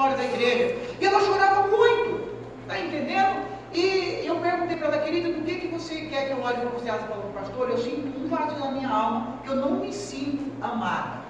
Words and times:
história 0.00 0.16
da 0.16 0.24
igreja. 0.24 0.78
E 0.98 1.04
ela 1.04 1.20
chorava 1.20 1.68
muito, 1.68 2.30
está 2.62 2.80
entendendo? 2.80 3.44
E 3.72 4.22
eu 4.24 4.36
perguntei 4.36 4.76
para 4.76 4.88
ela, 4.88 4.98
querida, 4.98 5.30
do 5.30 5.44
que, 5.44 5.54
que 5.56 5.68
você 5.68 6.06
quer 6.06 6.26
que 6.26 6.32
eu 6.32 6.42
olhe 6.42 6.56
para 6.56 6.70
você? 6.70 6.88
Ela 6.88 6.98
falou, 7.00 7.30
pastor, 7.34 7.68
eu 7.68 7.78
sinto 7.78 8.18
um 8.18 8.28
vazio 8.28 8.58
na 8.58 8.70
minha 8.70 8.88
alma, 8.88 9.38
que 9.44 9.50
eu 9.50 9.56
não 9.56 9.72
me 9.72 9.92
sinto 9.92 10.50
amada. 10.62 11.20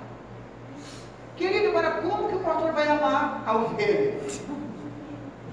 Querido, 1.36 1.68
agora 1.68 2.02
como 2.02 2.28
que 2.28 2.36
o 2.36 2.40
pastor 2.40 2.72
vai 2.72 2.86
amar 2.86 3.42
a 3.46 3.56
ovelha? 3.56 4.20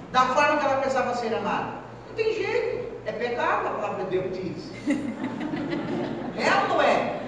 Da 0.10 0.22
forma 0.22 0.58
que 0.58 0.66
ela 0.66 0.78
precisava 0.78 1.14
ser 1.16 1.36
amada. 1.36 1.74
Não 2.08 2.16
tem 2.16 2.34
jeito. 2.34 2.88
É 3.06 3.12
pecado, 3.12 3.68
a 3.68 3.72
palavra 3.72 4.06
de 4.06 4.12
Deus 4.12 4.38
diz. 4.38 4.72
É 6.38 6.62
ou 6.62 6.68
não 6.70 6.82
é? 6.82 7.20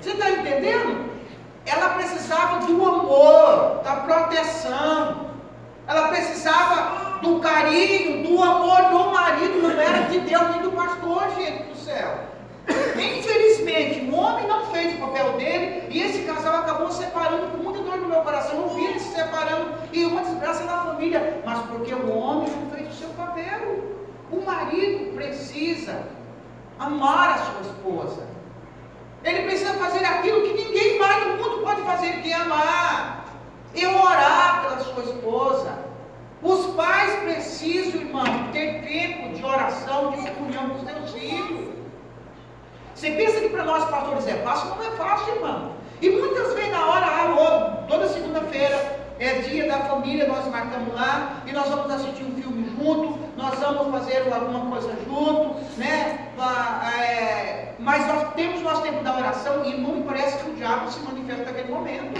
Você 0.00 0.10
está 0.10 0.30
entendendo? 0.30 1.13
Ela 1.66 1.90
precisava 1.90 2.66
do 2.66 2.84
amor, 2.84 3.80
da 3.82 3.96
proteção. 3.96 5.30
Ela 5.86 6.08
precisava 6.08 7.18
do 7.20 7.40
carinho, 7.40 8.22
do 8.22 8.42
amor 8.42 8.82
do 8.90 9.10
marido, 9.10 9.62
não 9.62 9.80
era 9.80 10.08
de 10.08 10.20
Deus 10.20 10.50
nem 10.50 10.62
do 10.62 10.72
pastor, 10.72 11.30
gente 11.36 11.64
do 11.64 11.76
céu. 11.76 12.18
Infelizmente, 12.96 14.10
o 14.10 14.14
homem 14.14 14.46
não 14.46 14.66
fez 14.66 14.94
o 14.94 14.98
papel 14.98 15.32
dele 15.32 15.86
e 15.90 16.02
esse 16.02 16.22
casal 16.22 16.60
acabou 16.60 16.90
separando 16.90 17.48
com 17.48 17.58
muita 17.58 17.82
dor 17.82 17.98
no 17.98 18.08
meu 18.08 18.20
coração. 18.20 18.62
Eu 18.62 18.68
vi 18.70 18.84
eles 18.84 19.02
se 19.02 19.14
separando 19.14 19.74
e 19.92 20.04
uma 20.04 20.22
desgraça 20.22 20.64
na 20.64 20.84
família, 20.84 21.42
mas 21.44 21.58
porque 21.66 21.94
o 21.94 22.16
homem 22.16 22.48
não 22.50 22.70
fez 22.70 22.88
o 22.88 22.96
seu 22.98 23.08
papel. 23.10 23.84
O 24.30 24.40
marido 24.44 25.14
precisa 25.14 26.02
amar 26.78 27.34
a 27.34 27.38
sua 27.38 27.60
esposa. 27.60 28.33
Ele 29.24 29.42
precisa 29.42 29.74
fazer 29.74 30.04
aquilo 30.04 30.42
que 30.42 30.52
ninguém 30.52 30.98
mais 30.98 31.26
no 31.26 31.36
mundo 31.36 31.62
pode 31.62 31.82
fazer, 31.82 32.20
que 32.22 32.30
é 32.30 32.34
amar. 32.34 33.24
E 33.74 33.86
orar 33.86 34.62
pela 34.62 34.78
sua 34.80 35.02
esposa. 35.02 35.78
Os 36.42 36.66
pais 36.74 37.12
precisam, 37.20 38.02
irmão, 38.02 38.24
ter 38.52 38.82
tempo 38.82 39.34
de 39.34 39.44
oração, 39.44 40.12
de 40.12 40.30
comunhão 40.32 40.68
com 40.68 40.76
os 40.76 40.84
seus 40.84 41.10
filhos. 41.12 41.74
Você 42.94 43.10
pensa 43.12 43.40
que 43.40 43.48
para 43.48 43.64
nós 43.64 43.84
pastores 43.86 44.26
é 44.28 44.36
fácil? 44.42 44.68
Não 44.76 44.82
é 44.82 44.90
fácil, 44.90 45.34
irmão. 45.34 45.72
E 46.02 46.10
muitas 46.10 46.52
vezes 46.52 46.70
na 46.70 46.86
hora, 46.86 47.06
ah, 47.06 47.84
toda 47.88 48.08
segunda-feira, 48.08 49.04
é 49.18 49.38
dia 49.40 49.66
da 49.66 49.78
família, 49.80 50.26
nós 50.26 50.46
marcamos 50.48 50.92
lá 50.94 51.42
e 51.46 51.52
nós 51.52 51.68
vamos 51.68 51.90
assistir 51.90 52.24
um 52.24 52.34
filme 52.34 52.68
junto, 52.76 53.18
nós 53.36 53.58
vamos 53.58 53.90
fazer 53.98 54.32
alguma 54.32 54.70
coisa 54.70 54.92
junto, 55.06 55.54
né? 55.76 56.30
É, 56.98 57.72
mas 57.78 58.06
nós 58.06 58.32
temos 58.34 58.62
nosso 58.62 58.82
tempo 58.82 59.02
da 59.02 59.16
oração 59.16 59.64
e 59.64 59.76
não 59.76 60.02
parece 60.02 60.38
que 60.38 60.50
o 60.50 60.54
diabo 60.54 60.90
se 60.90 61.00
manifesta 61.00 61.44
naquele 61.44 61.72
momento. 61.72 62.14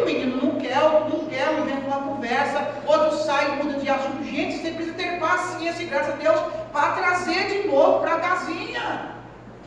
O 0.00 0.04
menino 0.04 0.44
não 0.44 0.60
quer, 0.60 0.80
não 0.80 1.26
quer, 1.26 1.48
um 1.50 1.62
inventa 1.62 1.86
uma 1.86 2.14
conversa, 2.14 2.68
outro 2.86 3.16
sai 3.18 3.52
e 3.52 3.62
muda 3.62 3.78
de 3.78 3.88
assunto. 3.88 4.24
Gente, 4.24 4.58
você 4.58 4.70
precisa 4.70 4.96
ter 4.96 5.18
paciência 5.18 5.86
graças 5.86 6.14
a 6.14 6.16
Deus 6.16 6.40
para 6.72 6.92
trazer 6.92 7.46
de 7.48 7.68
novo 7.68 8.00
para 8.00 8.14
a 8.14 8.20
casinha 8.20 9.14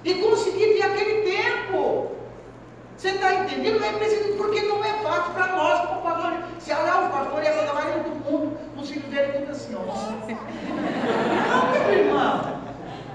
e 0.04 0.14
conseguir 0.16 0.74
ter 0.76 0.84
aquele 0.84 1.22
tempo. 1.22 2.12
Você 2.98 3.10
está 3.10 3.34
entendendo? 3.34 3.80
Não 3.80 3.88
é 3.88 3.94
preciso, 3.94 4.38
porque 4.38 4.62
não 4.62 4.84
é 4.84 4.94
fácil 5.04 5.34
para 5.34 5.48
nós, 5.48 5.88
como 5.88 6.02
pastor. 6.02 6.34
Se 6.60 6.72
olhar 6.72 7.04
o 7.04 7.10
pastor 7.10 7.44
e 7.44 7.48
essa 7.48 7.66
da 7.66 7.74
mais 7.74 7.94
do 7.96 8.10
mundo, 8.10 8.58
os 8.78 8.90
assim, 9.54 9.76
ó. 9.76 9.80
Não, 11.50 11.72
meu 11.72 11.94
irmão. 11.94 12.64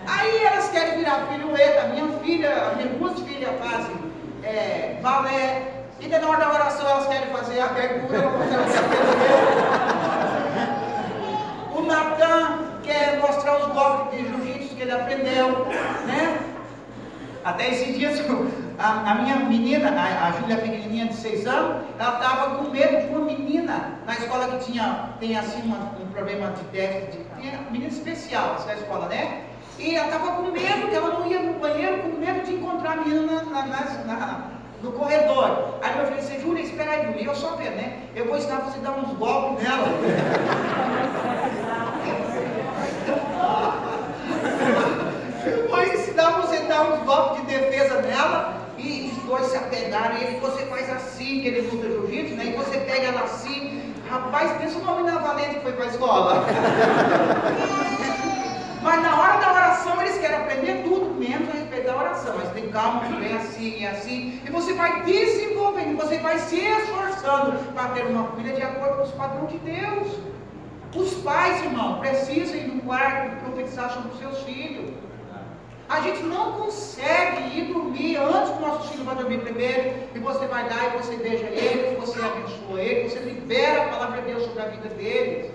Aí 0.07 0.45
elas 0.45 0.69
querem 0.71 0.99
virar 0.99 1.27
pirueta. 1.29 1.89
Minha 1.89 2.09
filha, 2.21 2.73
minhas 2.77 2.97
duas 2.97 3.21
filhas 3.21 3.51
fazem 3.61 3.97
é, 4.43 4.99
balé. 5.03 5.75
E 6.01 6.07
na 6.07 6.29
hora 6.29 6.39
da 6.39 6.53
oração 6.53 6.89
elas 6.89 7.07
querem 7.09 7.29
fazer 7.29 7.61
a 7.61 7.69
pergunta, 7.69 8.15
O 11.75 11.83
Natan 11.83 12.81
quer 12.85 13.19
mostrar 13.21 13.59
os 13.59 13.73
golpes 13.73 14.19
de 14.19 14.29
jiu-jitsu 14.29 14.77
que 14.77 14.83
ele 14.83 14.93
aprendeu, 14.93 15.67
né? 16.07 16.39
Até 17.45 17.69
esses 17.71 17.99
dias 17.99 18.21
a, 18.79 19.11
a 19.11 19.15
minha 19.17 19.37
menina, 19.37 19.91
a, 19.91 20.29
a 20.29 20.33
Júlia 20.33 20.57
pequenininha 20.57 21.07
de 21.07 21.15
6 21.15 21.47
anos, 21.49 21.85
ela 21.99 22.15
estava 22.15 22.57
com 22.57 22.71
medo 22.71 23.01
de 23.01 23.07
uma 23.09 23.25
menina 23.25 23.99
na 24.07 24.15
escola 24.15 24.47
que 24.47 24.59
tinha, 24.71 25.15
tem 25.19 25.37
assim 25.37 25.63
uma, 25.63 25.79
um 26.01 26.07
problema 26.13 26.53
de 26.53 26.63
déficit, 26.65 27.27
tinha 27.41 27.59
menina 27.71 27.91
especial 27.91 28.55
essa 28.55 28.75
escola, 28.75 29.09
né? 29.09 29.43
E 29.79 29.97
ela 29.97 30.07
estava 30.07 30.31
com 30.33 30.43
medo 30.43 30.89
que 30.89 30.95
ela 30.95 31.19
não 31.19 31.27
ia 31.27 31.41
no 31.41 31.59
banheiro, 31.59 32.03
com 32.03 32.21
medo 32.21 32.47
de 32.47 32.55
encontrar 32.55 32.93
a 32.93 32.97
menina 32.97 33.43
na, 33.43 33.43
na, 33.43 33.67
na, 34.07 34.45
no 34.81 34.93
corredor. 34.93 35.81
Aí 35.83 35.97
meu 35.97 36.07
filho 36.07 36.21
disse, 36.21 36.41
Júlia, 36.41 36.63
espera 36.63 36.93
aí, 36.93 37.07
Júlia, 37.07 37.27
eu 37.27 37.35
só 37.35 37.57
ver, 37.57 37.73
né? 37.73 37.99
Eu 38.15 38.27
vou 38.27 38.37
ensinar 38.37 38.61
você 38.61 38.79
a 38.79 38.83
dar 38.83 38.93
uns 38.99 39.13
golpes 39.19 39.65
nela. 39.65 39.89
eu 45.47 45.69
vou 45.69 45.83
ensinar 45.83 46.31
você 46.41 46.59
a 46.59 46.63
dar 46.63 46.93
uns 46.93 47.03
golpes 47.05 47.41
de 47.41 47.47
defesa 47.47 48.03
nela 48.03 48.58
e 48.79 49.13
os 49.17 49.23
dois 49.25 49.47
se 49.47 49.57
apegaram, 49.57 50.17
e 50.17 50.25
ele, 50.25 50.41
você 50.41 50.65
faz 50.67 50.91
assim, 50.91 51.41
que 51.41 51.49
ele 51.49 51.69
luta 51.71 51.89
jiu-jitsu, 51.89 52.35
né? 52.37 52.47
E 52.47 52.53
você 52.53 52.79
pega 52.79 53.07
ela 53.09 53.23
assim. 53.23 53.95
Rapaz, 54.09 54.51
pensa 54.53 54.79
o 54.79 54.85
nome 54.85 55.11
da 55.11 55.19
valente 55.19 55.57
que 55.57 55.61
foi 55.61 55.73
para 55.73 55.85
a 55.85 55.89
escola. 55.89 56.47
Mas 58.83 59.03
na 59.03 59.21
hora 59.21 59.39
da 59.39 59.53
oração 59.53 60.01
eles 60.01 60.19
querem 60.19 60.37
aprender 60.37 60.83
tudo, 60.85 61.15
menos 61.15 61.49
a 61.51 61.53
respeito 61.53 61.87
da 61.87 61.97
oração. 61.97 62.35
Mas 62.39 62.51
tem 62.53 62.71
calma, 62.71 63.03
vem 63.19 63.37
assim 63.37 63.81
e 63.81 63.87
assim. 63.87 64.41
E 64.47 64.51
você 64.51 64.73
vai 64.75 65.03
desenvolvendo, 65.03 65.97
você 65.97 66.19
vai 66.19 66.39
se 66.39 66.57
esforçando 66.57 67.59
para 67.75 67.89
ter 67.89 68.07
uma 68.07 68.25
família 68.29 68.55
de 68.55 68.63
acordo 68.63 68.97
com 68.97 69.03
os 69.03 69.13
padrões 69.13 69.51
de 69.51 69.59
Deus. 69.59 70.19
Os 70.95 71.13
pais, 71.23 71.63
irmão, 71.63 71.99
precisam 71.99 72.57
ir 72.57 72.69
no 72.69 72.81
quarto 72.83 73.45
profetizar 73.45 73.91
sobre 73.91 74.11
os 74.13 74.19
seus 74.19 74.39
filhos. 74.45 74.78
A 75.89 76.01
gente 76.03 76.23
não 76.25 76.53
consegue 76.53 77.59
ir 77.59 77.73
dormir 77.73 78.17
antes 78.17 78.51
que 78.51 78.63
o 78.63 78.67
nosso 78.67 78.89
filho 78.89 79.05
vá 79.05 79.15
dormir 79.15 79.39
primeiro, 79.39 79.95
e 80.15 80.19
você 80.19 80.47
vai 80.47 80.69
lá 80.69 80.87
e 80.87 80.99
você 80.99 81.17
beija 81.17 81.47
ele, 81.47 81.97
você 81.97 82.21
abençoa 82.21 82.79
ele, 82.79 83.09
você 83.09 83.19
libera 83.21 83.85
a 83.85 83.89
palavra 83.89 84.21
de 84.21 84.27
Deus 84.29 84.45
sobre 84.45 84.63
a 84.63 84.67
vida 84.67 84.89
deles. 84.91 85.51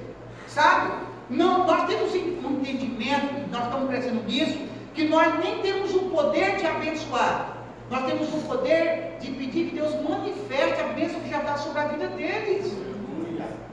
Sabe? 0.48 0.92
Não, 1.30 1.68
nós 1.68 1.86
temos 1.88 2.14
um 2.14 2.60
entendimento, 2.60 3.48
nós 3.52 3.66
estamos 3.66 3.90
crescendo 3.90 4.24
nisso, 4.24 4.60
que 4.96 5.08
nós 5.08 5.38
nem 5.38 5.60
temos 5.60 5.94
o 5.94 6.10
poder 6.10 6.58
de 6.58 6.66
abençoar. 6.66 7.58
Nós 7.92 8.06
temos 8.06 8.28
o 8.34 8.48
poder 8.48 9.18
de 9.20 9.32
pedir 9.32 9.70
que 9.70 9.76
Deus 9.76 9.94
manifeste 10.02 10.82
a 10.82 10.88
bênção 10.94 11.20
que 11.20 11.30
já 11.30 11.40
está 11.40 11.58
sobre 11.58 11.80
a 11.80 11.86
vida 11.86 12.08
deles. 12.08 12.74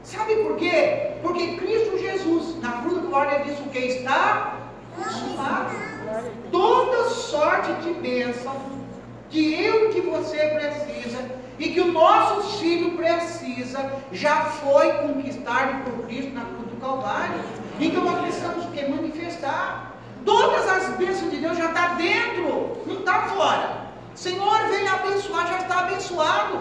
Sabe 0.02 0.36
por 0.36 0.56
quê? 0.56 1.12
Porque 1.22 1.56
Cristo 1.56 1.98
Jesus, 1.98 2.60
na 2.60 2.82
cruz 2.82 2.94
do 2.94 3.08
glória, 3.08 3.44
disse 3.44 3.62
o 3.62 3.70
que 3.70 3.78
está 3.78 4.58
consumado. 4.96 5.99
Toda 6.50 7.08
sorte 7.10 7.72
de 7.82 7.94
bênção 7.94 8.54
que 9.28 9.54
eu 9.62 9.88
e 9.88 9.94
que 9.94 10.00
você 10.00 10.36
precisa 10.48 11.18
e 11.58 11.68
que 11.68 11.80
o 11.80 11.92
nosso 11.92 12.58
filho 12.58 12.96
precisa 12.96 13.90
já 14.10 14.44
foi 14.44 14.92
conquistado 14.94 15.84
por 15.84 16.06
Cristo 16.06 16.32
na 16.32 16.44
cruz 16.44 16.68
do 16.70 16.80
Calvário. 16.80 17.40
Então 17.78 18.04
nós 18.04 18.20
precisamos 18.20 18.66
que? 18.66 18.88
Manifestar. 18.88 19.96
Todas 20.24 20.68
as 20.68 20.96
bênçãos 20.96 21.30
de 21.30 21.38
Deus 21.38 21.56
já 21.56 21.66
está 21.66 21.94
dentro, 21.94 22.78
não 22.86 23.00
está 23.00 23.22
fora. 23.28 23.90
Senhor, 24.14 24.68
vem 24.68 24.86
abençoar, 24.88 25.46
já 25.46 25.58
está 25.58 25.80
abençoado. 25.80 26.58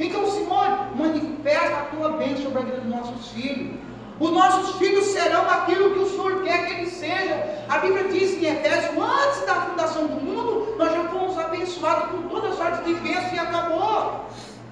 Então, 0.00 0.30
Senhor, 0.30 0.94
manifesta 0.94 1.76
a 1.76 1.84
tua 1.84 2.10
bênção 2.10 2.44
sobre 2.44 2.58
a 2.58 2.62
vida 2.62 2.80
dos 2.80 2.90
nossos 2.90 3.28
filhos. 3.28 3.87
Os 4.20 4.32
nossos 4.32 4.76
filhos 4.76 5.04
serão 5.06 5.48
aquilo 5.48 5.92
que 5.92 6.00
o 6.00 6.08
Senhor 6.08 6.42
quer 6.42 6.66
que 6.66 6.72
eles 6.72 6.92
sejam. 6.94 7.40
A 7.68 7.78
Bíblia 7.78 8.08
diz 8.08 8.34
em 8.34 8.46
Efésios, 8.46 8.96
antes 9.00 9.46
da 9.46 9.54
fundação 9.54 10.06
do 10.08 10.20
mundo, 10.20 10.74
nós 10.76 10.92
já 10.92 11.04
fomos 11.04 11.38
abençoados 11.38 12.10
com 12.10 12.22
toda 12.28 12.52
sorte 12.52 12.82
de 12.82 12.94
bênção 12.94 13.32
e 13.32 13.38
acabou. 13.38 14.24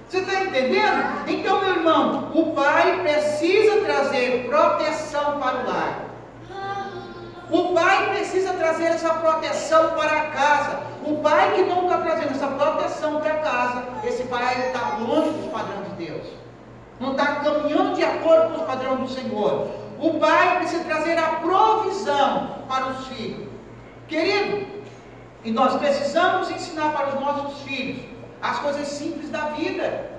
Você 0.09 0.17
está 0.17 0.43
entendendo? 0.43 1.29
Então, 1.29 1.61
meu 1.61 1.75
irmão, 1.75 2.31
o 2.35 2.53
pai 2.53 2.99
precisa 3.01 3.81
trazer 3.85 4.47
proteção 4.49 5.39
para 5.39 5.59
o 5.59 5.67
lar. 5.67 5.99
O 7.49 7.73
pai 7.73 8.09
precisa 8.09 8.51
trazer 8.53 8.85
essa 8.85 9.13
proteção 9.13 9.91
para 9.91 10.11
a 10.11 10.25
casa. 10.31 10.79
O 11.05 11.17
pai 11.19 11.53
que 11.55 11.61
não 11.61 11.83
está 11.83 11.99
trazendo 11.99 12.31
essa 12.31 12.47
proteção 12.47 13.21
para 13.21 13.33
a 13.33 13.37
casa, 13.37 13.83
esse 14.03 14.23
pai 14.23 14.67
está 14.67 14.97
longe 14.97 15.29
dos 15.29 15.49
padrões 15.49 15.85
de 15.85 16.05
Deus 16.05 16.47
não 16.99 17.11
está 17.11 17.35
caminhando 17.37 17.95
de 17.95 18.03
acordo 18.03 18.53
com 18.53 18.61
os 18.61 18.67
padrões 18.67 18.99
do 18.99 19.09
Senhor. 19.09 19.67
O 19.99 20.19
pai 20.19 20.57
precisa 20.57 20.83
trazer 20.83 21.17
a 21.17 21.27
provisão 21.37 22.63
para 22.67 22.87
os 22.87 23.07
filhos. 23.07 23.47
Querido, 24.07 24.65
e 25.43 25.51
nós 25.51 25.75
precisamos 25.77 26.49
ensinar 26.49 26.93
para 26.93 27.09
os 27.09 27.21
nossos 27.21 27.61
filhos 27.61 28.01
as 28.41 28.59
coisas 28.59 28.87
simples 28.87 29.29
da 29.29 29.49
vida. 29.49 30.11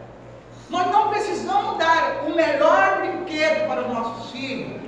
Nós 0.70 0.90
não 0.90 1.08
precisamos 1.08 1.78
dar 1.78 2.24
o 2.26 2.34
melhor 2.34 2.98
brinquedo 2.98 3.66
para 3.66 3.82
os 3.82 3.88
nossos 3.88 4.30
filhos. 4.30 4.78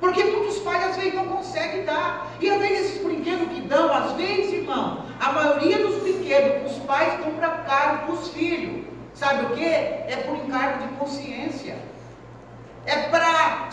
Porque 0.00 0.22
muitos 0.22 0.58
pais 0.58 0.84
às 0.84 0.96
vezes 0.96 1.14
não 1.14 1.26
conseguem 1.26 1.84
dar. 1.84 2.28
E 2.40 2.48
às 2.48 2.60
vezes 2.60 2.80
esses 2.80 3.04
brinquedos 3.04 3.48
que 3.48 3.60
dão, 3.62 3.92
às 3.92 4.12
vezes, 4.12 4.52
irmão, 4.52 5.04
a 5.18 5.32
maioria 5.32 5.78
dos 5.78 6.02
brinquedos 6.02 6.72
os 6.72 6.78
pais 6.84 7.14
compram 7.24 7.50
caro 7.66 7.98
para 7.98 8.12
os 8.12 8.28
filhos. 8.28 8.84
Sabe 9.18 9.46
o 9.46 9.56
que? 9.56 9.64
É 9.64 10.24
por 10.24 10.36
encargo 10.36 10.86
de 10.86 10.94
consciência. 10.94 11.76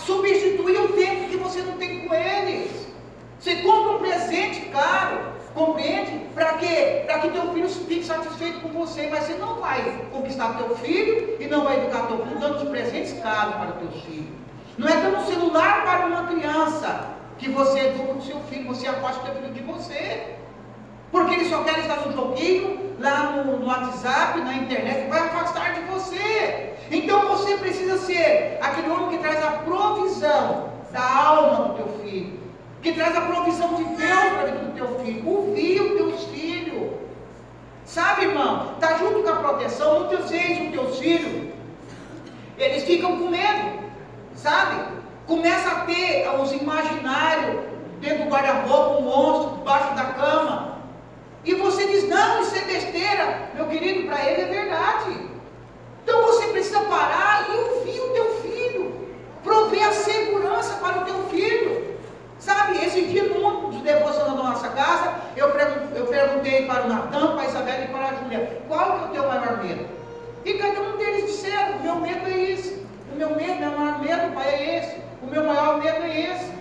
substituir 0.05 0.79
o 0.79 0.89
tempo 0.89 1.29
que 1.29 1.37
você 1.37 1.61
não 1.61 1.77
tem 1.77 2.07
com 2.07 2.13
eles. 2.13 2.87
Você 3.39 3.57
compra 3.57 3.91
um 3.91 3.99
presente 3.99 4.61
caro, 4.69 5.33
compreende? 5.53 6.19
Para 6.33 6.53
quê? 6.53 7.03
Para 7.05 7.19
que 7.19 7.29
teu 7.29 7.53
filho 7.53 7.69
fique 7.69 8.03
satisfeito 8.03 8.59
com 8.61 8.69
você, 8.69 9.07
mas 9.09 9.25
você 9.25 9.33
não 9.35 9.59
vai 9.59 10.07
conquistar 10.11 10.57
teu 10.57 10.75
filho 10.77 11.37
e 11.39 11.47
não 11.47 11.63
vai 11.63 11.77
educar 11.77 12.07
teu 12.07 12.25
filho 12.25 12.39
dando 12.39 12.63
os 12.63 12.69
presentes 12.69 13.13
caros 13.21 13.55
para 13.55 13.71
teu 13.73 13.91
filho. 14.01 14.33
Não 14.77 14.87
é 14.87 14.95
dando 14.95 15.17
um 15.17 15.25
celular 15.25 15.83
para 15.83 16.05
uma 16.07 16.27
criança 16.27 17.09
que 17.37 17.49
você 17.49 17.79
educa 17.79 18.13
o 18.13 18.21
seu 18.21 18.39
filho, 18.41 18.67
você 18.67 18.87
afasta 18.87 19.21
o 19.21 19.25
teu 19.25 19.35
filho 19.35 19.53
de 19.53 19.61
você. 19.61 20.35
Porque 21.11 21.33
ele 21.35 21.49
só 21.49 21.63
quer 21.63 21.79
estar 21.79 21.97
no 22.05 22.13
joguinho, 22.13 22.84
lá 22.99 23.31
no, 23.31 23.57
no 23.57 23.65
WhatsApp, 23.65 24.39
na 24.41 24.53
internet, 24.55 25.09
vai 25.09 25.19
afastar 25.19 25.73
de 25.73 25.81
você. 25.81 26.73
Então 26.91 27.27
você 27.27 27.57
precisa 27.57 27.97
ser 27.97 28.57
aquele 28.61 28.89
homem 28.89 29.09
que 29.09 29.17
traz 29.17 29.43
a 29.43 29.51
provisão 29.51 30.69
da 30.91 31.03
alma 31.03 31.65
do 31.65 31.73
teu 31.75 31.99
filho, 31.99 32.39
que 32.81 32.93
traz 32.93 33.15
a 33.17 33.21
provisão 33.21 33.73
de 33.75 33.83
Deus 33.83 33.97
para 33.97 34.41
a 34.41 34.45
vida 34.45 34.59
do 34.59 34.73
teu 34.73 34.99
filho. 34.99 35.27
Ouvir 35.27 35.81
os 35.81 35.97
teus 35.97 36.23
filhos. 36.25 36.91
Sabe, 37.85 38.25
irmão? 38.25 38.73
Está 38.73 38.97
junto 38.97 39.23
com 39.23 39.29
a 39.29 39.35
proteção. 39.35 40.01
Muitas 40.01 40.29
vezes 40.29 40.67
os 40.67 40.71
teus 40.71 40.99
filhos, 40.99 41.53
eles 42.57 42.83
ficam 42.83 43.17
com 43.17 43.29
medo. 43.29 43.79
Sabe? 44.35 44.95
Começa 45.27 45.69
a 45.69 45.79
ter 45.85 46.27
os 46.39 46.51
imaginários 46.51 47.65
dentro 47.99 48.25
do 48.25 48.29
guarda-roupa, 48.29 48.99
um 48.99 49.01
monstro, 49.01 49.57
debaixo 49.57 49.95
da 49.95 50.05
cama. 50.05 50.74
E 51.45 51.53
você 51.53 51.85
diz, 51.85 52.07
não, 52.09 52.41
isso 52.41 52.55
é 52.55 52.61
besteira. 52.61 53.49
Meu 53.53 53.67
querido, 53.67 54.07
para 54.07 54.25
ele 54.29 54.41
é 54.41 54.45
verdade. 54.45 55.17
Então 56.03 56.23
você 56.23 56.47
precisa 56.47 56.81
parar 56.81 57.47
e 57.49 57.57
ouvir 57.57 57.99
o 58.01 58.09
teu 58.09 58.25
filho. 58.41 59.09
Prover 59.43 59.87
a 59.87 59.91
segurança 59.91 60.73
para 60.75 61.01
o 61.01 61.05
teu 61.05 61.23
filho. 61.29 61.95
Sabe, 62.39 62.83
esse 62.83 63.01
dia, 63.05 63.23
num 63.23 63.69
dos 63.69 63.81
devocionais 63.81 64.37
da 64.37 64.43
nossa 64.43 64.69
casa, 64.69 65.15
eu, 65.35 65.49
perguntei 65.51 66.65
para 66.65 66.85
o 66.85 66.89
Natan, 66.89 67.33
para 67.33 67.41
a 67.41 67.45
Isabela 67.45 67.85
e 67.85 67.87
para 67.87 68.05
a 68.05 68.13
Júlia, 68.15 68.61
qual 68.67 68.99
é 68.99 69.05
o 69.05 69.07
teu 69.09 69.27
maior 69.27 69.63
medo? 69.63 69.85
E 70.43 70.53
cada 70.53 70.81
um 70.81 70.97
deles 70.97 71.25
disseram, 71.25 71.77
o 71.77 71.83
meu 71.83 71.95
medo 71.95 72.27
é 72.27 72.51
esse. 72.51 72.85
O 73.11 73.17
meu 73.17 73.29
medo, 73.35 73.59
meu 73.59 73.71
maior 73.71 73.99
medo, 73.99 74.33
pai, 74.33 74.47
é 74.47 74.77
esse. 74.77 74.97
O 75.23 75.27
meu 75.27 75.43
maior 75.43 75.81
medo 75.81 76.03
é 76.03 76.21
esse. 76.21 76.51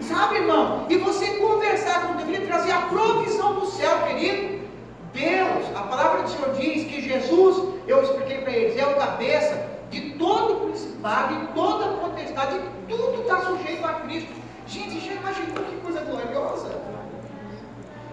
Sabe, 0.00 0.36
irmão? 0.36 0.86
E 0.88 0.96
você 0.98 1.26
conversar 1.34 2.06
com 2.06 2.14
Deus, 2.14 2.23
trazer 2.46 2.72
a 2.72 2.82
provisão 2.82 3.54
do 3.54 3.66
céu, 3.66 3.98
querido. 4.06 4.64
Deus, 5.12 5.76
a 5.76 5.82
palavra 5.82 6.22
do 6.22 6.28
Senhor 6.28 6.54
diz 6.56 6.84
que 6.88 7.00
Jesus, 7.00 7.74
eu 7.86 8.02
expliquei 8.02 8.38
para 8.38 8.52
eles, 8.52 8.76
é 8.76 8.84
o 8.84 8.96
cabeça 8.96 9.70
de 9.90 10.10
todo 10.12 10.66
principado, 10.66 11.38
de 11.38 11.46
toda 11.54 11.86
potestade, 11.98 12.60
tudo 12.88 13.22
está 13.22 13.40
sujeito 13.42 13.86
a 13.86 13.92
Cristo. 13.94 14.32
Gente, 14.66 14.98
já 15.06 15.12
imaginou 15.12 15.64
que 15.64 15.76
coisa 15.76 16.00
gloriosa? 16.00 16.82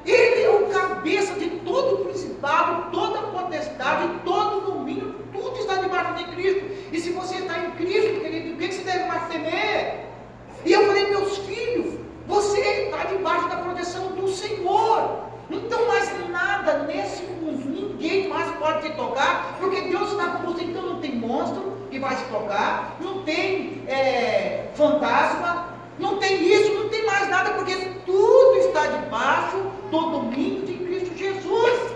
Ele 0.05 0.43
é 0.43 0.49
o 0.49 0.67
cabeça 0.67 1.33
de 1.35 1.49
todo 1.61 2.01
o 2.01 2.05
principado, 2.05 2.91
toda 2.91 3.19
a 3.19 3.23
potestade, 3.23 4.09
todo 4.25 4.57
o 4.57 4.71
domínio, 4.71 5.15
tudo 5.31 5.57
está 5.57 5.75
debaixo 5.75 6.13
de 6.15 6.23
Cristo. 6.35 6.65
E 6.91 6.99
se 6.99 7.11
você 7.11 7.35
está 7.35 7.59
em 7.59 7.71
Cristo, 7.71 8.21
querido, 8.21 8.53
o 8.53 8.57
que 8.57 8.71
você 8.71 8.83
deve 8.83 9.05
mais 9.05 9.27
temer? 9.27 10.05
E 10.65 10.71
eu 10.71 10.85
falei, 10.85 11.07
meus 11.07 11.37
filhos, 11.39 11.99
você 12.27 12.59
está 12.59 13.05
debaixo 13.05 13.47
da 13.49 13.57
proteção 13.57 14.11
do 14.11 14.27
Senhor. 14.27 15.31
Então 15.49 15.87
mais 15.87 16.29
nada 16.29 16.79
nesse 16.83 17.23
mundo, 17.23 17.69
ninguém 17.69 18.29
mais 18.29 18.49
pode 18.55 18.87
te 18.87 18.95
tocar, 18.95 19.57
porque 19.59 19.81
Deus 19.81 20.11
está 20.11 20.27
com 20.27 20.51
você. 20.51 20.63
Então 20.63 20.81
não 20.81 20.99
tem 20.99 21.15
te 22.15 22.23
tocar, 22.25 22.97
não 22.99 23.23
tem 23.23 23.83
é, 23.87 24.69
fantasma, 24.75 25.67
não 25.99 26.17
tem 26.17 26.43
isso, 26.43 26.73
não 26.73 26.89
tem 26.89 27.05
mais 27.05 27.29
nada, 27.29 27.51
porque 27.51 27.75
tudo 28.05 28.57
está 28.57 28.87
debaixo 28.87 29.57
do 29.89 29.99
domínio 30.09 30.65
de 30.65 30.73
Cristo 30.73 31.17
Jesus. 31.17 31.91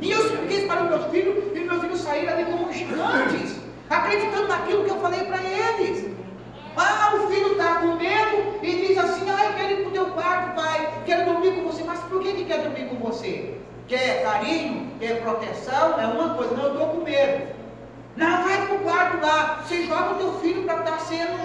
E 0.00 0.10
eu 0.10 0.24
expliquei 0.24 0.58
isso 0.58 0.66
para 0.66 0.82
meus 0.84 1.06
filhos, 1.06 1.44
e 1.54 1.60
meus 1.60 1.80
filhos 1.82 2.00
saíram 2.00 2.32
ali 2.32 2.44
como 2.44 2.72
gigantes, 2.72 3.56
acreditando 3.88 4.48
naquilo 4.48 4.84
que 4.84 4.90
eu 4.90 5.00
falei 5.00 5.20
para 5.24 5.42
eles. 5.42 6.10
Ah, 6.76 7.14
o 7.14 7.28
filho 7.28 7.52
está 7.52 7.76
com 7.76 7.96
medo 7.96 8.58
e 8.62 8.86
diz 8.86 8.96
assim: 8.96 9.28
Ah, 9.28 9.46
eu 9.46 9.54
quero 9.54 9.72
ir 9.72 9.76
para 9.76 9.88
o 9.88 9.90
teu 9.90 10.06
quarto, 10.12 10.54
pai, 10.54 10.88
quero 11.04 11.26
dormir 11.26 11.52
com 11.52 11.64
você. 11.64 11.82
Mas 11.84 12.00
por 12.00 12.22
que 12.22 12.28
ele 12.28 12.44
quer 12.44 12.62
dormir 12.62 12.88
com 12.88 12.96
você? 12.96 13.58
Quer 13.88 14.22
carinho, 14.22 14.88
quer 14.98 15.20
proteção? 15.20 16.00
É 16.00 16.06
uma 16.06 16.34
coisa, 16.34 16.54
não, 16.54 16.64
eu 16.64 16.72
estou 16.72 16.88
com 16.88 17.04
medo. 17.04 17.54
Não, 18.16 18.42
vai 18.44 18.59
quarto 18.80 19.24
lá. 19.24 19.62
Você 19.64 19.84
joga 19.84 20.14
o 20.14 20.18
teu 20.18 20.32
filho 20.40 20.64
para 20.64 20.80
estar 20.80 20.92
tá 20.92 20.98
sendo 20.98 21.38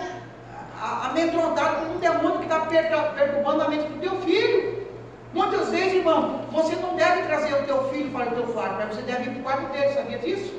amedrontado 0.82 1.86
por 1.86 1.96
um 1.96 2.00
demônio 2.00 2.40
que 2.40 2.46
está 2.46 2.60
perturbando 2.62 3.62
a 3.64 3.70
mente 3.70 3.88
do 3.88 4.00
teu 4.00 4.22
filho. 4.22 4.86
Muitas 5.34 5.70
vezes, 5.70 5.96
irmão, 5.96 6.42
você 6.52 6.76
não 6.78 6.96
deve 6.96 7.24
trazer 7.24 7.54
o 7.54 7.64
teu 7.64 7.90
filho 7.90 8.10
para 8.12 8.32
o 8.32 8.36
teu 8.36 8.44
quarto, 8.54 8.76
mas 8.78 8.96
você 8.96 9.02
deve 9.02 9.24
ir 9.24 9.34
para 9.34 9.40
o 9.40 9.44
quarto 9.44 9.74
dele, 9.74 9.94
sabia 9.94 10.18
disso? 10.20 10.54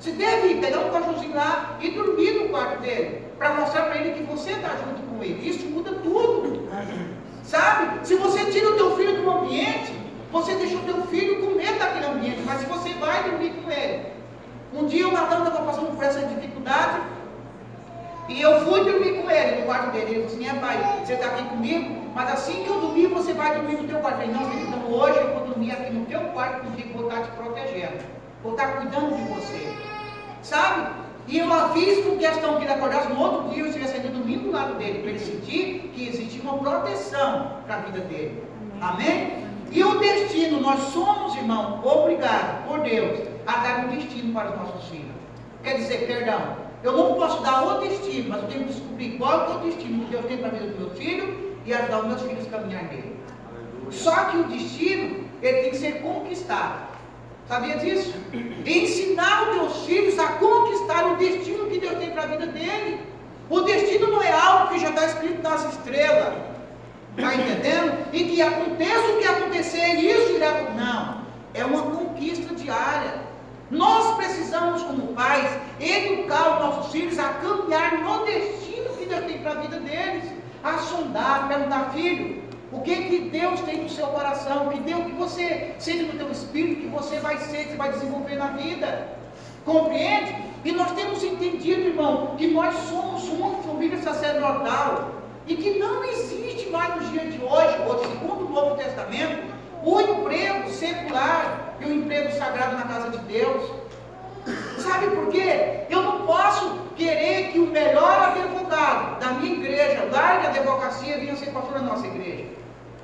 Você 0.00 0.12
deve 0.12 0.54
pegar 0.56 0.78
um 0.80 0.90
cachorrozinho 0.90 1.34
lá 1.34 1.76
e 1.80 1.90
dormir 1.90 2.32
no 2.32 2.48
quarto 2.48 2.80
dele, 2.80 3.22
para 3.38 3.54
mostrar 3.54 3.82
para 3.82 4.00
ele 4.00 4.14
que 4.14 4.22
você 4.22 4.52
está 4.52 4.70
junto 4.70 5.02
com 5.02 5.22
ele. 5.22 5.48
Isso 5.48 5.66
muda 5.66 5.92
tudo. 6.02 6.68
Sabe? 7.44 8.06
Se 8.06 8.14
você 8.16 8.46
tira 8.46 8.70
o 8.70 8.76
teu 8.76 8.96
filho 8.96 9.22
do 9.22 9.30
ambiente, 9.30 9.92
você 10.32 10.54
deixa 10.54 10.76
o 10.76 10.80
teu 10.80 11.02
filho 11.06 11.40
com 11.40 11.54
medo 11.54 11.78
daquele 11.78 12.06
ambiente, 12.06 12.40
mas 12.46 12.60
se 12.60 12.66
você 12.66 12.94
vai 12.94 13.22
dormir 13.24 13.52
com 13.62 13.70
ele. 13.70 14.06
Um 14.72 14.86
dia 14.86 15.08
o 15.08 15.12
Natan 15.12 15.38
estava 15.38 15.64
passando 15.64 15.96
por 15.96 16.04
essa 16.04 16.20
dificuldade, 16.20 17.00
e 18.28 18.40
eu 18.40 18.64
fui 18.64 18.84
dormir 18.84 19.20
com 19.20 19.28
ele 19.28 19.60
no 19.60 19.66
quarto 19.66 19.90
dele. 19.90 20.14
Ele 20.14 20.22
falou 20.22 20.26
assim: 20.26 20.48
é 20.48 20.60
pai, 20.60 21.04
você 21.04 21.14
está 21.14 21.26
aqui 21.26 21.44
comigo, 21.44 21.96
mas 22.14 22.32
assim 22.32 22.62
que 22.62 22.68
eu 22.68 22.80
dormir, 22.80 23.08
você 23.08 23.32
vai 23.32 23.54
dormir 23.56 23.76
no 23.76 23.88
teu 23.88 23.98
quarto. 23.98 24.22
Eu 24.22 24.32
falei, 24.32 24.46
não, 24.46 24.68
então 24.68 24.92
hoje 24.92 25.18
eu 25.18 25.34
vou 25.34 25.46
dormir 25.46 25.72
aqui 25.72 25.92
no 25.92 26.06
teu 26.06 26.20
quarto, 26.32 26.64
porque 26.66 26.84
vou 26.92 27.08
estar 27.08 27.22
te 27.22 27.30
protegendo, 27.32 28.04
vou 28.42 28.52
estar 28.52 28.68
cuidando 28.76 29.16
de 29.16 29.22
você. 29.34 29.74
Sabe? 30.42 30.92
E 31.26 31.38
eu 31.38 31.46
fiz 31.70 32.04
com 32.04 32.16
questão 32.18 32.56
que 32.56 32.64
ele 32.64 32.72
acordasse 32.72 33.08
no 33.08 33.20
outro 33.20 33.48
dia, 33.50 33.62
eu 33.62 33.66
estivesse 33.66 33.98
dormindo 33.98 34.44
do 34.44 34.52
lado 34.52 34.74
dele, 34.74 35.00
para 35.00 35.10
ele 35.10 35.18
sentir 35.18 35.90
que 35.94 36.08
existia 36.08 36.42
uma 36.42 36.58
proteção 36.58 37.56
para 37.66 37.76
a 37.76 37.78
vida 37.80 38.00
dele. 38.00 38.42
Amém? 38.80 39.49
E 39.70 39.84
o 39.84 39.98
destino, 39.98 40.60
nós 40.60 40.80
somos, 40.92 41.36
irmão, 41.36 41.80
obrigados 41.84 42.66
por 42.66 42.80
Deus 42.80 43.20
a 43.46 43.56
dar 43.58 43.84
um 43.84 43.88
destino 43.88 44.32
para 44.34 44.50
os 44.50 44.56
nossos 44.56 44.88
filhos. 44.88 45.14
Quer 45.62 45.76
dizer, 45.76 46.06
perdão, 46.06 46.56
eu 46.82 46.92
não 46.92 47.14
posso 47.14 47.42
dar 47.42 47.62
o 47.62 47.80
destino, 47.80 48.30
mas 48.30 48.42
eu 48.42 48.48
tenho 48.48 48.64
que 48.64 48.72
descobrir 48.72 49.18
qual 49.18 49.50
é 49.50 49.56
o 49.56 49.58
destino 49.60 50.04
que 50.04 50.10
Deus 50.10 50.24
tem 50.26 50.38
para 50.38 50.48
a 50.48 50.50
vida 50.52 50.66
do 50.66 50.80
meu 50.80 50.90
filho 50.90 51.56
e 51.64 51.72
ajudar 51.72 52.00
os 52.00 52.06
meus 52.06 52.22
filhos 52.22 52.46
a 52.46 52.50
caminhar 52.50 52.84
nele. 52.84 53.16
Só 53.90 54.24
que 54.24 54.36
o 54.38 54.44
destino, 54.44 55.24
ele 55.42 55.62
tem 55.62 55.70
que 55.70 55.76
ser 55.76 56.00
conquistado. 56.02 56.90
Sabia 57.46 57.76
disso? 57.78 58.14
Ensinar 58.64 59.50
os 59.50 59.56
teus 59.56 59.86
filhos 59.86 60.18
a 60.18 60.28
conquistar 60.34 61.12
o 61.12 61.16
destino 61.16 61.66
que 61.66 61.78
Deus 61.78 61.98
tem 61.98 62.10
para 62.10 62.22
a 62.22 62.26
vida 62.26 62.46
dele. 62.46 63.00
O 63.48 63.60
destino 63.62 64.06
não 64.06 64.22
é 64.22 64.32
algo 64.32 64.72
que 64.72 64.78
já 64.78 64.90
está 64.90 65.06
escrito 65.06 65.42
nas 65.42 65.64
estrelas. 65.72 66.49
Está 67.16 67.34
entendendo? 67.34 68.06
E 68.12 68.24
que 68.24 68.42
aconteça 68.42 69.12
o 69.12 69.18
que 69.18 69.26
acontecer, 69.26 69.94
isso 69.94 70.32
irá. 70.32 70.70
Não. 70.76 71.20
É 71.54 71.64
uma 71.64 71.82
conquista 71.82 72.54
diária. 72.54 73.20
Nós 73.70 74.16
precisamos, 74.16 74.82
como 74.82 75.14
pais, 75.14 75.50
educar 75.78 76.54
os 76.54 76.60
nossos 76.60 76.92
filhos 76.92 77.18
a 77.18 77.28
caminhar 77.34 77.98
no 77.98 78.24
destino 78.24 78.90
que 78.96 79.06
Deus 79.06 79.24
tem 79.26 79.38
para 79.38 79.52
a 79.52 79.54
vida 79.56 79.78
deles. 79.80 80.24
A 80.62 80.78
sondar, 80.78 81.48
perguntar, 81.48 81.90
filho, 81.94 82.42
o 82.72 82.80
que 82.80 82.94
que 82.94 83.18
Deus 83.30 83.60
tem 83.60 83.82
no 83.82 83.88
seu 83.88 84.06
coração? 84.08 84.66
O 84.66 84.70
que 84.70 84.80
Deus 84.80 85.04
que 85.04 85.12
você 85.12 85.74
sente 85.78 86.04
no 86.04 86.18
teu 86.18 86.30
espírito, 86.30 86.82
que 86.82 86.88
você 86.88 87.18
vai 87.18 87.38
ser, 87.38 87.68
que 87.68 87.76
vai 87.76 87.90
desenvolver 87.90 88.36
na 88.36 88.48
vida? 88.48 89.08
Compreende? 89.64 90.36
E 90.64 90.72
nós 90.72 90.92
temos 90.92 91.22
entendido, 91.22 91.80
irmão, 91.80 92.34
que 92.36 92.48
nós 92.48 92.74
somos 92.88 93.28
uma 93.28 93.62
família 93.62 94.00
sacerdotal 94.02 95.14
e 95.46 95.56
que 95.56 95.78
não 95.78 96.04
existe 96.04 96.49
mais 96.70 96.96
nos 96.96 97.10
dias 97.10 97.32
de 97.32 97.42
hoje, 97.42 97.76
ou 97.86 97.98
segundo 97.98 98.46
o 98.46 98.52
Novo 98.52 98.76
Testamento, 98.76 99.42
o 99.82 100.00
emprego 100.00 100.70
secular 100.70 101.74
e 101.80 101.84
o 101.84 101.94
emprego 101.94 102.32
sagrado 102.32 102.76
na 102.76 102.84
casa 102.84 103.10
de 103.10 103.18
Deus. 103.18 103.70
Sabe 104.78 105.08
por 105.10 105.28
quê? 105.28 105.86
Eu 105.90 106.02
não 106.02 106.26
posso 106.26 106.80
querer 106.96 107.52
que 107.52 107.58
o 107.58 107.66
melhor 107.66 108.34
advogado 108.36 109.18
da 109.20 109.32
minha 109.32 109.54
igreja 109.54 110.08
largue 110.10 110.46
a 110.46 110.50
advocacia 110.50 111.16
e 111.16 111.20
venha 111.20 111.36
ser 111.36 111.50
pastor 111.50 111.74
da 111.74 111.80
nossa 111.80 112.06
igreja. 112.06 112.44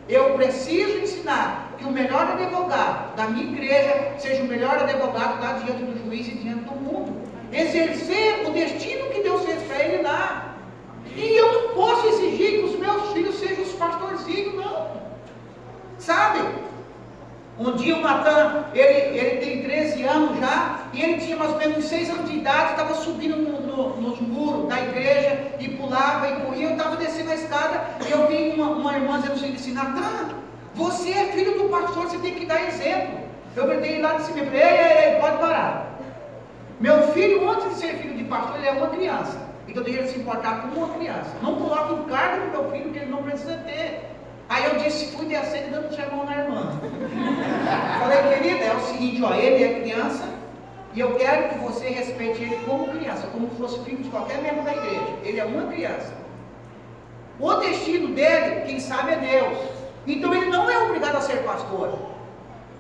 Eu 0.09 0.35
preciso 0.35 0.99
ensinar 0.99 1.73
que 1.79 1.85
o 1.85 1.91
melhor 1.91 2.31
advogado 2.31 3.17
da 3.17 3.27
minha 3.27 3.45
igreja 3.45 4.13
seja 4.19 4.43
o 4.43 4.47
melhor 4.47 4.79
advogado 4.79 5.41
lá 5.41 5.53
diante 5.65 5.83
do 5.83 6.05
juiz 6.05 6.29
e 6.29 6.37
diante 6.37 6.61
do 6.61 6.77
mundo. 6.77 7.21
Exercer 7.53 8.47
o 8.47 8.51
destino 8.51 9.11
que 9.11 9.23
Deus 9.23 9.45
fez 9.45 9.63
para 9.65 9.83
ele 9.85 10.03
lá. 10.03 10.56
E 11.17 11.37
eu 11.37 11.53
não 11.53 11.69
posso 11.75 12.07
exigir 12.09 12.61
que 12.61 12.65
os 12.67 12.79
meus 12.79 13.13
filhos 13.13 13.35
sejam 13.37 13.65
os 13.65 13.73
pastorzinhos, 13.73 14.55
não. 14.55 14.89
Sabe? 15.99 16.41
Um 17.59 17.73
dia 17.73 17.97
o 17.97 18.03
Natan, 18.03 18.67
ele, 18.75 19.19
ele 19.19 19.37
tem 19.39 19.63
13 19.63 20.03
anos 20.03 20.39
já, 20.39 20.81
e 20.93 21.03
ele 21.03 21.21
tinha 21.23 21.39
mais 21.39 21.53
ou 21.53 21.59
menos 21.59 21.87
6 21.87 22.11
anos 22.11 22.31
de 22.31 22.37
idade, 22.37 22.73
estava 22.73 22.95
subindo 22.95 23.37
no, 23.39 23.61
no, 23.63 23.97
nos 23.97 24.21
muros 24.21 24.69
da 24.69 24.79
igreja, 24.79 25.55
e 25.59 25.71
pulava 25.71 26.29
e 26.29 26.37
corria. 26.43 26.69
Eu 26.69 26.77
estava 26.77 26.97
descendo 26.97 27.31
a 27.31 27.35
escada 27.35 27.83
e 28.07 28.11
eu 28.13 28.27
vi 28.27 28.61
uma, 28.61 28.73
uma 28.73 28.95
irmã 28.95 29.19
dizendo 29.21 29.55
assim, 29.55 29.73
Natan, 29.73 30.35
você 30.75 31.11
é 31.11 31.33
filho 31.33 31.59
do 31.59 31.71
pastor, 31.71 32.05
você 32.05 32.19
tem 32.19 32.35
que 32.35 32.45
dar 32.45 32.63
exemplo. 32.69 33.21
Eu 33.57 33.67
gritei 33.67 34.03
lá 34.03 34.13
de 34.15 34.25
cima 34.25 34.41
ei, 34.41 34.61
ei, 34.61 35.15
ei, 35.15 35.21
pode 35.21 35.39
parar. 35.39 35.99
Meu 36.79 37.09
filho, 37.13 37.49
antes 37.49 37.71
de 37.71 37.75
ser 37.77 37.95
filho 37.95 38.19
de 38.19 38.25
pastor, 38.25 38.59
ele 38.59 38.67
é 38.67 38.73
uma 38.73 38.89
criança. 38.89 39.46
Então 39.69 39.83
deixa 39.83 40.07
se 40.07 40.19
importar 40.19 40.63
com 40.63 40.79
uma 40.79 40.95
criança. 40.95 41.35
Não 41.43 41.57
coloque 41.57 41.95
um 41.95 42.05
cargo 42.05 42.47
no 42.47 42.51
meu 42.51 42.71
filho 42.71 42.93
que 42.93 42.99
ele 42.99 43.11
não 43.11 43.23
precisa 43.23 43.57
ter. 43.59 44.11
Aí 44.49 44.65
eu 44.65 44.77
disse, 44.77 45.17
fui 45.17 45.27
descer 45.27 45.71
dando 45.71 45.95
sermão 45.95 46.25
na 46.25 46.37
irmã. 46.37 46.71
Falei, 47.99 48.23
querida, 48.35 48.65
é 48.65 48.77
o 48.77 48.81
seguinte, 48.81 49.23
ó, 49.23 49.35
ele 49.35 49.65
é 49.65 49.81
criança 49.81 50.37
e 50.97 51.01
eu 51.01 51.15
quero 51.17 51.51
que 51.51 51.59
você 51.59 51.91
respeite 51.91 52.43
ele 52.43 52.59
como 52.65 52.89
criança, 52.89 53.27
como 53.27 53.51
se 53.51 53.57
fosse 53.57 53.85
filho 53.85 54.03
de 54.03 54.09
qualquer 54.09 54.41
membro 54.41 54.63
da 54.63 54.73
igreja. 54.73 55.15
Ele 55.25 55.39
é 55.39 55.45
uma 55.45 55.71
criança. 55.71 56.15
O 57.39 57.53
destino 57.57 58.15
dele, 58.15 58.63
quem 58.67 58.81
sabe, 58.81 59.13
é 59.13 59.17
Deus. 59.17 59.59
Então 60.07 60.35
ele 60.35 60.47
não 60.47 60.71
é 60.71 60.79
obrigado 60.85 61.17
a 61.17 61.21
ser 61.21 61.43
pastor. 61.43 61.99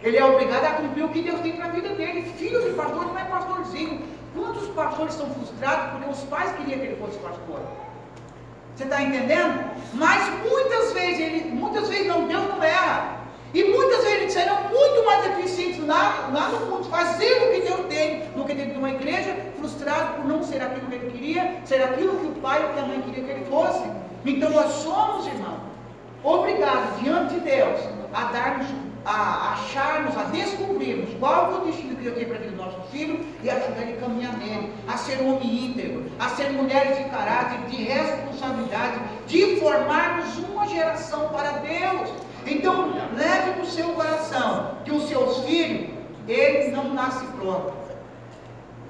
Ele 0.02 0.16
é 0.16 0.24
obrigado 0.24 0.64
a 0.64 0.70
cumprir 0.70 1.04
o 1.04 1.10
que 1.10 1.20
Deus 1.20 1.40
tem 1.40 1.56
para 1.56 1.66
a 1.66 1.68
vida 1.68 1.90
dele. 1.90 2.22
Filho 2.38 2.62
de 2.62 2.70
pastor 2.70 3.04
não 3.04 3.18
é 3.18 3.24
pastorzinho. 3.24 4.00
Quantos 4.36 4.68
pastores 4.68 5.14
estão 5.14 5.30
frustrados 5.30 5.92
porque 5.92 6.10
os 6.10 6.20
pais 6.24 6.54
queriam 6.56 6.78
que 6.78 6.86
ele 6.86 6.96
fosse 6.96 7.18
pastor? 7.18 7.60
Você 8.74 8.84
está 8.84 9.00
entendendo? 9.00 9.70
Mas 9.94 10.28
muitas 10.44 10.92
vezes, 10.92 11.20
ele, 11.20 11.50
muitas 11.54 11.88
vezes 11.88 12.06
não, 12.06 12.28
Deus 12.28 12.46
não 12.46 12.62
erra. 12.62 13.16
E 13.54 13.64
muitas 13.64 14.04
vezes 14.04 14.20
eles 14.20 14.32
serão 14.34 14.64
muito 14.64 15.06
mais 15.06 15.26
eficientes 15.26 15.86
lá, 15.86 16.28
lá 16.30 16.50
no 16.50 16.66
mundo, 16.66 16.84
fazendo 16.90 17.46
o 17.46 17.52
que 17.54 17.60
Deus 17.62 17.86
tem, 17.86 18.28
do 18.36 18.44
que 18.44 18.52
dentro 18.52 18.72
de 18.72 18.78
uma 18.78 18.90
igreja, 18.90 19.34
frustrado 19.58 20.16
por 20.16 20.26
não 20.26 20.42
ser 20.42 20.60
aquilo 20.60 20.86
que 20.88 20.94
ele 20.94 21.10
queria, 21.10 21.56
ser 21.64 21.82
aquilo 21.82 22.18
que 22.18 22.26
o 22.26 22.32
pai 22.42 22.62
ou 22.66 22.74
que 22.74 22.80
a 22.80 22.82
mãe 22.82 23.00
queria 23.00 23.24
que 23.24 23.30
ele 23.30 23.46
fosse. 23.46 23.82
Então 24.26 24.50
nós 24.50 24.70
somos, 24.72 25.26
irmão, 25.26 25.58
obrigados 26.22 27.00
diante 27.00 27.34
de 27.34 27.40
Deus 27.40 27.80
a 28.12 28.24
darmos 28.24 28.66
a 29.06 29.52
acharmos, 29.52 30.16
a 30.16 30.24
descobrirmos 30.24 31.14
qual 31.20 31.52
é 31.52 31.56
o 31.58 31.60
destino 31.66 31.94
que 31.94 32.02
Deus 32.02 32.16
tem 32.16 32.26
para 32.26 32.36
aquele 32.38 32.56
nosso 32.56 32.80
filho 32.90 33.24
e 33.40 33.48
ajudar 33.48 33.82
ele 33.82 33.92
a 33.92 34.00
caminhar 34.00 34.36
nele, 34.36 34.72
a 34.88 34.96
ser 34.96 35.20
homem 35.20 35.66
íntegro, 35.66 36.04
a 36.18 36.28
ser 36.30 36.50
mulheres 36.50 36.98
de 36.98 37.04
caráter, 37.04 37.58
de 37.70 37.84
responsabilidade, 37.84 38.98
de 39.28 39.60
formarmos 39.60 40.36
uma 40.38 40.66
geração 40.66 41.28
para 41.28 41.52
Deus. 41.58 42.10
Então, 42.44 42.94
leve 43.16 43.60
no 43.60 43.64
seu 43.64 43.90
coração 43.90 44.78
que 44.84 44.90
os 44.90 45.08
seus 45.08 45.44
filhos, 45.44 45.88
eles 46.26 46.72
não 46.72 46.92
nascem 46.92 47.28
prontos. 47.28 47.74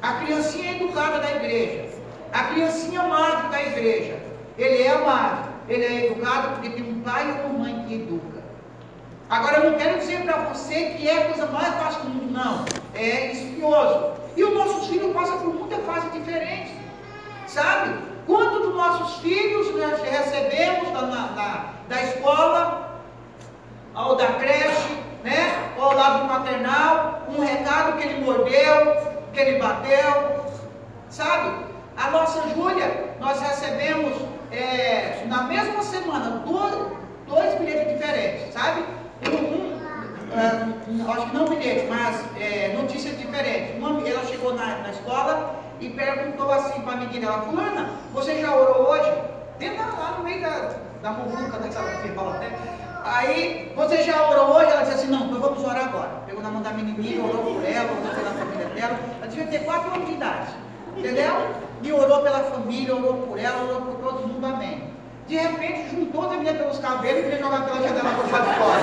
A 0.01 0.15
criancinha 0.15 0.73
é 0.73 0.77
educada 0.77 1.19
da 1.19 1.31
igreja, 1.37 1.91
a 2.33 2.45
criancinha 2.45 3.03
amada 3.03 3.49
da 3.49 3.63
igreja, 3.63 4.19
ele 4.57 4.83
é 4.83 4.91
amado, 4.93 5.49
ele 5.69 5.85
é 5.85 6.07
educado 6.07 6.55
porque 6.55 6.71
tem 6.71 6.91
um 6.91 7.01
pai 7.01 7.43
ou 7.45 7.51
uma 7.51 7.59
mãe 7.59 7.85
que 7.87 7.95
educa. 7.95 8.26
Agora 9.29 9.59
eu 9.59 9.71
não 9.73 9.79
quero 9.79 9.99
dizer 9.99 10.23
para 10.23 10.37
você 10.45 10.95
que 10.97 11.09
é 11.09 11.19
a 11.19 11.25
coisa 11.27 11.47
mais 11.47 11.75
fácil 11.75 12.03
do 12.03 12.11
mundo, 12.11 12.33
não. 12.33 12.65
É 12.95 13.33
espinhoso. 13.33 14.13
E 14.37 14.45
os 14.45 14.55
nossos 14.55 14.87
filhos 14.87 15.13
passam 15.13 15.39
por 15.41 15.55
muita 15.55 15.79
fase 15.79 16.09
diferente. 16.11 16.73
Sabe? 17.49 17.99
Quantos 18.27 18.63
dos 18.67 18.77
nossos 18.77 19.21
filhos 19.21 19.75
nós 19.75 20.01
recebemos 20.01 20.91
da, 20.93 21.03
na, 21.03 21.73
da 21.89 22.03
escola, 22.03 23.01
ou 23.97 24.15
da 24.15 24.27
creche, 24.35 24.97
né? 25.25 25.73
Ou 25.77 25.93
lá 25.93 26.19
do 26.19 26.25
maternal, 26.27 27.23
um 27.29 27.41
recado 27.41 27.97
que 27.99 28.07
ele 28.07 28.25
mordeu, 28.25 28.97
que 29.33 29.41
ele 29.41 29.59
bateu. 29.59 30.45
Sabe? 31.09 31.65
A 31.97 32.11
nossa 32.11 32.49
Júlia, 32.51 33.17
nós 33.19 33.41
recebemos 33.41 34.15
é, 34.53 35.25
na 35.27 35.45
mesma 35.45 35.83
semana 35.83 36.43
dois, 36.47 36.75
dois 37.27 37.55
bilhetes 37.57 37.93
diferentes, 37.95 38.53
sabe? 38.53 38.85
Uh, 39.35 41.11
acho 41.11 41.27
que 41.27 41.37
não 41.37 41.45
bilhete, 41.47 41.87
mas 41.89 42.25
é, 42.41 42.75
notícias 42.77 43.19
diferentes. 43.19 43.77
Uma, 43.77 44.01
ela 44.07 44.25
chegou 44.25 44.55
na, 44.55 44.79
na 44.79 44.91
escola 44.91 45.57
e 45.81 45.89
perguntou 45.91 46.51
assim 46.53 46.81
para 46.81 46.93
a 46.93 46.97
menina, 46.97 47.27
ela, 47.27 47.43
fulana, 47.43 47.91
você 48.13 48.41
já 48.41 48.55
orou 48.55 48.91
hoje? 48.91 49.13
Dentro 49.59 49.85
lá 49.99 50.17
no 50.19 50.25
meio 50.25 50.41
da, 50.41 50.75
da 51.03 51.11
muvuca, 51.11 51.59
né, 51.59 51.71
sabe 51.71 52.03
que 52.03 52.15
fala 52.15 52.37
até. 52.37 52.51
Aí, 53.05 53.73
você 53.77 54.03
já 54.03 54.29
orou 54.29 54.57
hoje? 54.57 54.71
Ela 54.71 54.83
disse 54.83 54.95
assim, 54.95 55.07
não, 55.09 55.27
então 55.27 55.41
vamos 55.41 55.63
orar 55.63 55.89
agora. 55.89 56.11
Pegou 56.27 56.43
na 56.43 56.51
mão 56.51 56.61
da 56.61 56.73
menininha, 56.73 57.23
orou 57.23 57.55
por 57.55 57.65
ela, 57.65 57.93
orou 57.93 58.15
pela 58.15 58.31
família 58.31 58.67
dela. 58.75 58.99
Ela 59.19 59.27
devia 59.29 59.47
ter 59.47 59.65
quatro 59.65 59.95
anos 59.95 60.07
de 60.09 60.15
idade, 60.15 60.51
entendeu? 60.97 61.35
E 61.83 61.93
orou 61.93 62.23
pela 62.23 62.41
família, 62.41 62.95
orou 62.97 63.15
por 63.15 63.39
ela, 63.39 63.63
orou 63.63 63.83
por 63.83 63.95
todo 63.97 64.27
mundo, 64.29 64.45
amém. 64.45 64.96
De 65.29 65.37
repente 65.37 65.91
juntou 65.91 66.23
a 66.23 66.37
menina 66.37 66.55
pelos 66.55 66.79
cabelos 66.79 67.19
e 67.19 67.23
queria 67.25 67.39
jogar 67.39 67.65
pela 67.65 67.83
janela 67.83 68.11
por 68.15 68.27
fora 68.29 68.45
de 68.45 68.55
fora. 68.55 68.81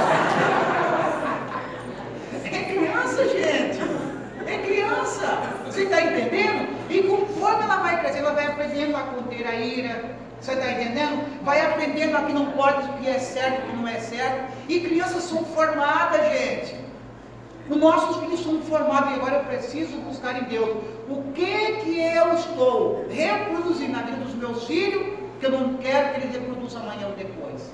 É 2.43 2.63
criança, 2.63 3.23
gente. 3.29 3.79
É 4.45 4.57
criança. 4.57 5.37
Você 5.65 5.83
está 5.83 6.01
entendendo? 6.01 6.67
E 6.89 7.03
conforme 7.03 7.63
ela 7.63 7.77
vai 7.77 7.99
crescendo, 8.01 8.25
ela 8.25 8.35
vai 8.35 8.47
aprendendo 8.47 8.97
a 8.97 9.01
conter 9.03 9.47
a 9.47 9.55
ira. 9.55 10.15
Você 10.41 10.51
está 10.51 10.69
entendendo? 10.69 11.23
Vai 11.43 11.65
aprendendo 11.65 12.17
a 12.17 12.23
que 12.23 12.33
não 12.33 12.47
pode, 12.47 12.89
o 12.89 12.93
que 12.95 13.07
é 13.07 13.19
certo, 13.19 13.59
o 13.59 13.69
que 13.69 13.77
não 13.77 13.87
é 13.87 13.99
certo. 13.99 14.51
E 14.67 14.81
crianças 14.81 15.23
são 15.23 15.45
formadas, 15.45 16.29
gente. 16.33 16.75
Os 17.69 17.77
nossos 17.77 18.17
filhos 18.17 18.43
são 18.43 18.61
formados 18.63 19.11
e 19.11 19.13
agora 19.13 19.35
eu 19.35 19.43
preciso 19.45 19.95
buscar 19.99 20.37
em 20.37 20.43
Deus. 20.43 20.69
O 21.07 21.31
que 21.31 21.73
que 21.83 22.01
eu 22.01 22.33
estou 22.33 23.05
reproduzindo 23.09 23.93
na 23.93 24.01
vida 24.01 24.17
dos 24.17 24.35
meus 24.35 24.65
filhos 24.65 25.12
que 25.43 25.47
eu 25.47 25.59
não 25.59 25.73
quero 25.75 26.13
que 26.13 26.21
ele 26.21 26.37
reproduza 26.37 26.79
amanhã 26.79 27.07
ou 27.07 27.15
depois. 27.15 27.69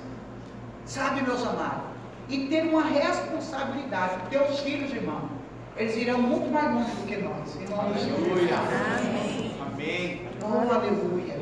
Sabe, 0.86 1.22
meus 1.22 1.46
amados? 1.46 1.84
E 2.28 2.46
ter 2.48 2.64
uma 2.64 2.82
responsabilidade. 2.82 4.28
Teus 4.28 4.58
filhos, 4.60 4.92
irmão, 4.92 5.28
eles 5.76 5.96
irão 5.96 6.20
muito 6.20 6.50
mais 6.50 6.74
longe 6.74 6.90
do 6.90 7.06
que 7.06 7.16
nós. 7.18 7.56
Em 7.56 7.68
nome 7.68 7.94
aleluia. 7.94 8.56
Amém. 8.56 9.54
Amém. 9.60 10.28
Oh, 10.42 10.74
aleluia. 10.74 11.38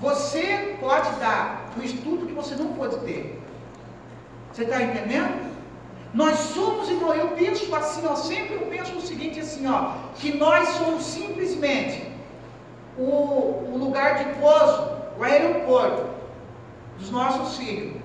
Você 0.00 0.78
pode 0.80 1.10
dar 1.20 1.70
o 1.78 1.82
estudo 1.82 2.26
que 2.26 2.32
você 2.32 2.54
não 2.54 2.72
pode 2.72 2.96
ter. 3.00 3.42
Você 4.52 4.62
está 4.62 4.82
entendendo? 4.82 5.50
Nós 6.14 6.38
somos, 6.38 6.88
irmão, 6.88 7.14
eu 7.14 7.28
penso 7.28 7.72
assim, 7.74 8.06
ó, 8.06 8.16
sempre 8.16 8.54
eu 8.54 8.66
penso 8.68 8.96
o 8.96 9.00
seguinte 9.02 9.38
assim, 9.38 9.66
ó, 9.66 9.92
que 10.16 10.36
nós 10.38 10.66
somos 10.70 11.04
simplesmente 11.04 12.10
o, 12.98 13.02
o 13.02 13.76
lugar 13.78 14.24
de 14.24 14.40
pouso 14.40 14.99
o 15.20 15.24
aeroporto 15.24 16.06
dos 16.98 17.10
nossos 17.10 17.58
filhos. 17.58 18.00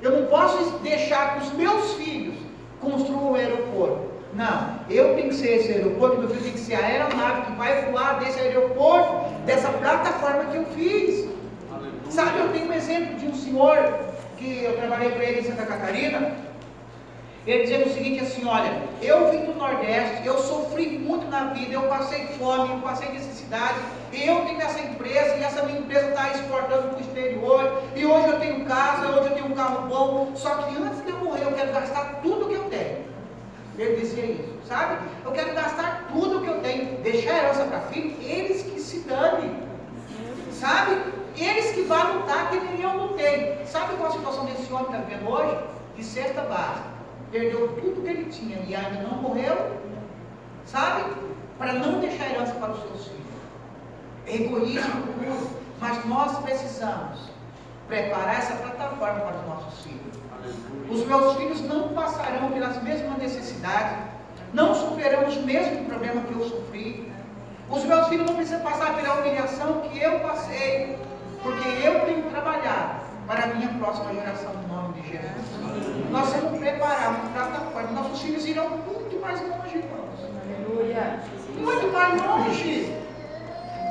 Eu 0.00 0.12
não 0.12 0.26
posso 0.26 0.78
deixar 0.78 1.34
que 1.34 1.46
os 1.46 1.52
meus 1.54 1.94
filhos 1.94 2.36
construam 2.80 3.32
o 3.32 3.34
aeroporto. 3.34 4.08
Não, 4.32 4.76
eu 4.88 5.16
tenho 5.16 5.28
que 5.30 5.34
ser 5.34 5.56
esse 5.56 5.72
aeroporto, 5.72 6.18
meu 6.18 6.28
filho 6.28 6.44
tem 6.44 6.52
que 6.52 6.60
ser 6.60 6.76
a 6.76 6.86
aeronave 6.86 7.42
que 7.42 7.52
vai 7.58 7.90
voar 7.90 8.20
desse 8.20 8.38
aeroporto, 8.38 9.28
dessa 9.44 9.68
plataforma 9.70 10.44
que 10.44 10.56
eu 10.56 10.64
fiz. 10.66 11.28
Aleluia. 11.68 11.92
Sabe, 12.08 12.38
eu 12.38 12.48
tenho 12.52 12.68
um 12.68 12.72
exemplo 12.72 13.16
de 13.16 13.26
um 13.26 13.34
senhor 13.34 13.98
que 14.38 14.62
eu 14.62 14.76
trabalhei 14.76 15.10
com 15.10 15.20
ele 15.20 15.40
em 15.40 15.44
Santa 15.44 15.66
Catarina, 15.66 16.32
ele 17.46 17.62
dizendo 17.62 17.86
o 17.86 17.92
seguinte 17.94 18.22
assim, 18.22 18.46
olha, 18.46 18.82
eu 19.00 19.30
vim 19.30 19.46
do 19.46 19.54
Nordeste, 19.54 20.26
eu 20.26 20.38
sofri 20.38 20.98
muito 20.98 21.26
na 21.28 21.44
vida, 21.44 21.72
eu 21.72 21.82
passei 21.82 22.26
fome, 22.38 22.68
eu 22.68 22.80
passei 22.80 23.10
necessidade, 23.12 23.78
eu 24.12 24.44
tenho 24.44 24.60
essa 24.60 24.80
empresa 24.80 25.36
e 25.36 25.42
essa 25.42 25.62
minha 25.62 25.78
empresa 25.78 26.08
está 26.08 26.30
exportando 26.32 26.88
para 26.88 26.98
o 26.98 27.00
exterior, 27.00 27.82
e 27.96 28.04
hoje 28.04 28.28
eu 28.28 28.40
tenho 28.40 28.64
casa, 28.66 29.08
hoje 29.08 29.30
eu 29.30 29.34
tenho 29.34 29.46
um 29.46 29.54
carro 29.54 29.88
bom, 29.88 30.32
só 30.34 30.50
que 30.56 30.76
antes 30.76 31.02
de 31.02 31.10
eu 31.10 31.18
morrer 31.18 31.44
eu 31.44 31.52
quero 31.52 31.72
gastar 31.72 32.20
tudo 32.22 32.46
que 32.46 32.54
eu 32.54 32.64
tenho. 32.64 33.10
Ele 33.78 33.96
dizia 33.96 34.24
isso, 34.24 34.58
sabe? 34.68 34.98
Eu 35.24 35.32
quero 35.32 35.54
gastar 35.54 36.08
tudo 36.12 36.42
que 36.42 36.48
eu 36.48 36.60
tenho, 36.60 36.98
deixar 36.98 37.38
herança 37.38 37.64
para 37.64 37.80
filho, 37.82 38.14
eles 38.20 38.62
que 38.62 38.78
se 38.78 39.00
dane, 39.00 39.56
sabe? 40.52 41.00
Eles 41.38 41.72
que 41.72 41.82
vão 41.82 42.18
lutar, 42.18 42.50
que 42.50 42.60
nem 42.60 42.82
eu 42.82 42.94
lutei. 42.98 43.64
Sabe 43.64 43.94
qual 43.96 44.10
a 44.10 44.12
situação 44.12 44.44
desse 44.44 44.70
homem 44.70 44.86
que 44.86 44.92
está 44.92 45.04
vivendo 45.06 45.30
hoje? 45.30 45.56
De 45.96 46.04
cesta 46.04 46.42
básica 46.42 46.99
perdeu 47.30 47.68
tudo 47.68 48.02
que 48.02 48.08
ele 48.08 48.24
tinha 48.30 48.58
e 48.66 48.74
ainda 48.74 49.02
não 49.02 49.22
morreu, 49.22 49.78
sabe? 50.66 51.12
Para 51.58 51.74
não 51.74 52.00
deixar 52.00 52.30
herança 52.30 52.54
para 52.54 52.72
os 52.72 52.80
seus 52.80 53.08
filhos. 53.08 53.20
Egoísmo 54.26 55.02
puro. 55.02 55.60
Mas 55.80 56.04
nós 56.04 56.38
precisamos 56.40 57.30
preparar 57.88 58.38
essa 58.38 58.54
plataforma 58.54 59.20
para 59.20 59.36
os 59.38 59.46
nossos 59.46 59.84
filhos. 59.84 60.00
Os 60.90 61.06
meus 61.06 61.36
filhos 61.36 61.60
não 61.62 61.88
passarão 61.90 62.50
pelas 62.50 62.82
mesmas 62.82 63.16
necessidades, 63.18 63.96
não 64.52 64.74
sofrerão 64.74 65.26
os 65.26 65.36
mesmos 65.36 65.86
problemas 65.86 66.26
que 66.26 66.32
eu 66.32 66.48
sofri. 66.48 67.12
Os 67.70 67.84
meus 67.84 68.08
filhos 68.08 68.26
não 68.26 68.34
precisam 68.34 68.60
passar 68.60 68.96
pela 68.96 69.14
humilhação 69.14 69.80
que 69.82 70.00
eu 70.02 70.20
passei, 70.20 70.98
porque 71.42 71.68
eu 71.86 72.04
tenho 72.04 72.30
trabalhado 72.30 73.09
para 73.30 73.44
a 73.44 73.46
minha 73.46 73.68
próxima 73.78 74.12
geração, 74.12 74.52
no 74.54 74.74
nome 74.74 75.00
de 75.00 75.08
Jesus. 75.08 76.10
Nós 76.10 76.32
temos 76.32 76.50
que 76.50 76.58
preparar 76.58 77.10
uma 77.10 77.30
plataforma. 77.30 77.92
Nossos 77.92 78.22
filhos 78.22 78.44
irão 78.44 78.70
muito 78.70 79.20
mais 79.20 79.40
longe, 79.40 79.78
irmãos. 79.78 80.18
Aleluia. 80.42 81.20
Muito 81.56 81.92
mais 81.92 82.20
longe. 82.20 82.92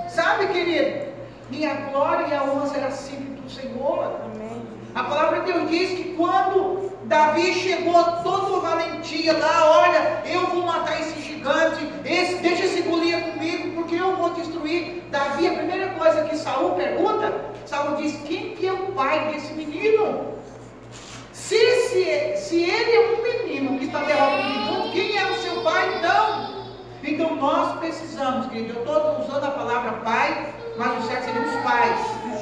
Sabe, 0.09 0.47
querido? 0.47 1.07
minha 1.49 1.73
glória 1.73 2.27
e 2.27 2.33
a 2.33 2.43
honra 2.43 2.67
será 2.67 2.91
sempre 2.91 3.41
do 3.41 3.49
Senhor. 3.49 4.19
Amém. 4.25 4.61
A 4.93 5.03
palavra 5.05 5.39
de 5.39 5.53
Deus 5.53 5.69
diz 5.69 5.91
que 5.91 6.15
quando 6.15 6.91
Davi 7.05 7.53
chegou 7.53 8.03
todo 8.21 8.59
valentia 8.61 9.37
lá, 9.37 9.79
olha, 9.79 10.21
eu 10.25 10.47
vou 10.47 10.65
matar 10.65 10.99
esse 10.99 11.21
gigante, 11.21 11.87
esse, 12.03 12.35
deixa 12.35 12.65
esse 12.65 12.81
Golias 12.81 13.23
comigo, 13.23 13.68
porque 13.89 13.95
eu 13.95 14.15
vou 14.15 14.29
destruir. 14.29 15.03
Davi, 15.09 15.47
a 15.47 15.53
primeira 15.53 15.87
coisa 15.89 16.23
que 16.25 16.37
Saul 16.37 16.75
pergunta, 16.75 17.33
Saul 17.65 17.95
diz, 17.95 18.15
quem 18.27 18.55
que 18.55 18.67
é 18.67 18.73
o 18.73 18.91
pai 18.91 19.31
desse 19.31 19.51
menino? 19.53 20.35
Se, 21.33 21.57
se, 21.57 22.37
se 22.37 22.63
ele 22.63 22.91
é 22.91 23.15
um 23.15 23.23
menino 23.23 23.79
que 23.79 23.85
está 23.85 24.03
derrotando 24.03 24.91
quem 24.91 25.17
é 25.17 25.31
o 25.31 25.33
seu 25.37 25.63
pai 25.63 25.97
então? 25.97 26.59
Então 27.03 27.35
nós 27.37 27.79
precisamos, 27.79 28.45
querido, 28.47 28.73
eu 28.73 28.81
estou 28.81 29.21
usando 29.21 29.45
a 29.45 29.51
palavra 29.51 29.93
pai, 30.03 30.53
mas 30.77 31.03
o 31.03 31.07
certo 31.07 31.25
seria 31.25 31.41
os 31.41 31.55
pais. 31.63 31.99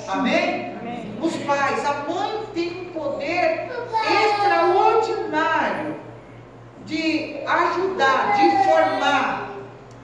Amém? 0.10 0.76
Amém. 0.82 1.18
Os 1.22 1.36
pais, 1.38 1.86
a 1.86 1.94
mãe 2.12 2.44
tem 2.54 2.82
um 2.82 2.86
poder 2.92 3.70
extraordinário 4.04 5.96
de 6.86 7.38
ajudar, 7.46 8.34
de 8.36 8.64
formar 8.66 9.37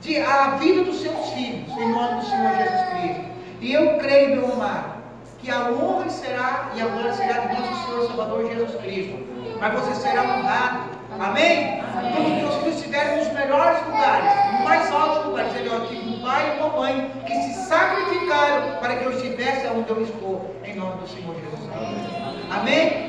de, 0.03 0.21
a 0.21 0.57
vida 0.57 0.83
dos 0.83 1.01
seus 1.01 1.29
filhos, 1.29 1.71
em 1.77 1.91
nome 1.91 2.19
do 2.19 2.25
Senhor 2.25 2.55
Jesus 2.57 2.81
Cristo. 2.89 3.23
E 3.61 3.73
eu 3.73 3.97
creio, 3.97 4.35
meu 4.35 4.53
amado, 4.53 4.93
que 5.39 5.49
a 5.49 5.69
honra 5.69 6.09
será 6.09 6.71
e 6.75 6.81
a 6.81 6.85
glória 6.85 7.13
será 7.13 7.39
de 7.39 7.61
nosso 7.61 7.85
Senhor 7.85 8.07
Salvador 8.07 8.49
Jesus 8.49 8.75
Cristo. 8.81 9.17
Mas 9.59 9.73
você 9.73 9.95
será 9.95 10.23
honrado. 10.23 10.91
Amém? 11.19 11.81
Quando 11.93 12.39
teus 12.39 12.55
filhos 12.55 12.75
estiverem 12.75 13.17
nos 13.17 13.33
melhores 13.33 13.85
lugares, 13.85 14.53
nos 14.53 14.63
mais 14.63 14.91
altos 14.91 15.25
lugares, 15.25 15.55
ele 15.55 15.69
tive 15.87 16.15
um 16.15 16.21
pai 16.21 16.53
e 16.53 16.59
uma 16.59 16.69
mãe 16.69 17.11
que 17.25 17.35
se 17.35 17.67
sacrificaram 17.67 18.79
para 18.79 18.95
que 18.97 19.05
eu 19.05 19.11
estivesse 19.11 19.67
onde 19.67 19.89
eu 19.89 20.01
estou, 20.01 20.55
em 20.65 20.75
nome 20.75 20.97
do 20.97 21.07
Senhor 21.07 21.35
Jesus 21.35 21.61
Cristo. 21.61 22.51
Amém? 22.51 23.02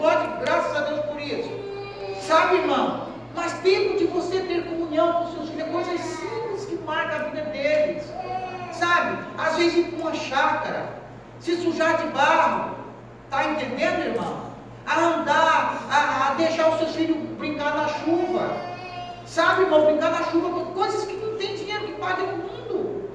Pode. 0.00 0.26
Graças 0.44 0.76
a 0.76 0.80
Deus 0.80 1.00
por 1.00 1.20
isso. 1.20 1.50
Sabe, 2.26 2.56
irmão? 2.56 3.08
Mas 3.34 3.52
tempo 3.60 3.98
de 3.98 4.06
você 4.06 4.40
ter 4.40 4.64
comunhão 4.64 5.12
com 5.12 5.32
seus 5.32 5.50
filhos 5.50 5.68
é 5.68 5.72
coisas 5.72 6.00
simples 6.00 6.64
que 6.64 6.76
marcam 6.84 7.16
a 7.16 7.22
vida 7.24 7.42
deles. 7.42 8.04
Sabe? 8.72 9.18
Às 9.38 9.56
vezes 9.56 9.76
ir 9.76 9.84
para 9.92 10.00
uma 10.00 10.14
chácara, 10.14 10.88
se 11.38 11.56
sujar 11.56 11.98
de 11.98 12.06
barro. 12.08 12.76
Tá 13.28 13.44
entendendo, 13.44 14.06
irmão? 14.06 14.50
A 14.86 14.98
andar, 14.98 15.86
a, 15.90 16.30
a 16.30 16.34
deixar 16.34 16.70
os 16.70 16.78
seus 16.78 16.96
filhos 16.96 17.16
brincar 17.38 17.76
na 17.76 17.88
chuva. 17.88 18.56
Sabe, 19.26 19.62
irmão? 19.62 19.84
Brincar 19.86 20.10
na 20.10 20.24
chuva 20.24 20.50
com 20.50 20.72
coisas 20.72 21.04
que 21.04 21.14
não 21.14 21.36
tem 21.36 21.54
dinheiro 21.54 21.86
que 21.86 21.92
pague 21.92 22.22
no 22.22 22.38
mundo. 22.38 23.10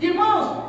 Irmãos, 0.00 0.64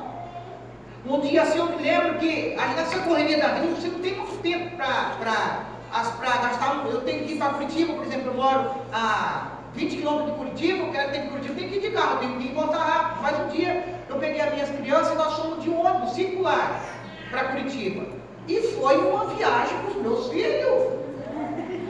um 1.09 1.19
dia 1.21 1.41
assim 1.43 1.57
eu 1.57 1.65
me 1.67 1.81
lembro 1.81 2.15
que 2.19 2.55
nessa 2.75 2.99
correria 2.99 3.37
da 3.39 3.47
vida, 3.49 3.67
você 3.75 3.87
não 3.87 3.99
tem 3.99 4.15
muito 4.15 4.41
tempo 4.41 4.75
para 4.75 6.37
gastar. 6.41 6.83
um- 6.85 6.87
Eu 6.91 7.01
tenho 7.01 7.25
que 7.25 7.33
ir 7.33 7.37
para 7.37 7.49
Curitiba, 7.53 7.93
por 7.93 8.03
exemplo, 8.05 8.27
eu 8.31 8.33
moro 8.33 8.71
a 8.93 9.47
20 9.73 9.95
quilômetros 9.97 10.31
de 10.31 10.37
Curitiba, 10.37 10.85
eu 10.85 10.91
quero 10.91 11.11
ter 11.11 11.21
que 11.21 11.27
Curitiba, 11.29 11.55
tenho 11.55 11.69
que 11.69 11.75
ir 11.77 11.81
de 11.81 11.91
carro, 11.91 12.17
tenho 12.19 12.37
que 12.37 12.47
ir 12.47 12.53
voltar 12.53 12.77
rápido. 12.79 13.21
Mas 13.21 13.39
um 13.39 13.47
dia 13.49 13.85
eu 14.09 14.15
peguei 14.17 14.41
as 14.41 14.53
minhas 14.53 14.69
crianças 14.69 15.13
e 15.13 15.15
nós 15.15 15.33
fomos 15.33 15.63
de 15.63 15.69
ônibus 15.69 16.11
circular 16.13 16.81
para 17.29 17.43
Curitiba. 17.45 18.05
E 18.47 18.59
foi 18.61 18.97
uma 18.97 19.25
viagem 19.25 19.77
com 19.79 19.87
os 19.91 19.95
meus 20.01 20.27
filhos. 20.29 20.97